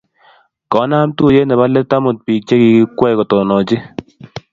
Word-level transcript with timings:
koonam 0.71 1.07
tuyie 1.17 1.41
nebo 1.47 1.63
let 1.73 1.91
amut 1.95 2.17
biik 2.25 2.43
che 2.47 2.55
kikwei 2.61 3.15
kotononchi. 3.17 3.77